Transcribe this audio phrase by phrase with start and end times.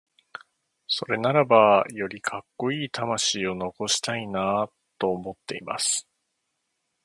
[0.87, 6.07] それならばよりカッコイイ魂を残したいなと思っています。